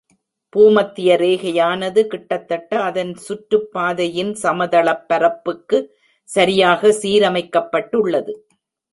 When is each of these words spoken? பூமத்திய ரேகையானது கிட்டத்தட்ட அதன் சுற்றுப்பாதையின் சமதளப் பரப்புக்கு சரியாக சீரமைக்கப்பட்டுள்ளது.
பூமத்திய 0.49 1.15
ரேகையானது 1.15 2.07
கிட்டத்தட்ட 2.07 2.79
அதன் 2.81 3.11
சுற்றுப்பாதையின் 3.27 4.31
சமதளப் 4.33 5.03
பரப்புக்கு 5.07 5.79
சரியாக 6.29 6.87
சீரமைக்கப்பட்டுள்ளது. 7.01 8.33